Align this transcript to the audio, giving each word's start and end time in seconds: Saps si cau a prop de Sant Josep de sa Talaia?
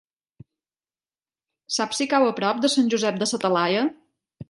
Saps 1.77 2.01
si 2.01 2.09
cau 2.17 2.27
a 2.31 2.35
prop 2.43 2.65
de 2.65 2.75
Sant 2.79 2.93
Josep 2.97 3.25
de 3.25 3.33
sa 3.35 3.45
Talaia? 3.49 3.89